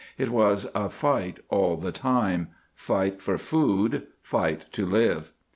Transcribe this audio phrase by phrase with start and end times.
[0.17, 2.47] It was a fight all the time.
[2.73, 5.31] Fight for food; fight to live.